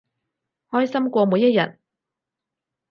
[0.71, 1.77] 開心過每一日